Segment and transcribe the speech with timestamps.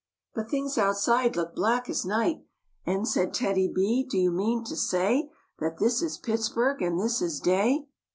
[0.33, 2.43] But things outside looked black as night
[2.87, 7.21] And said TEDDY B, "Do you mean to say That this is Pittsburg and this
[7.21, 7.85] is day?"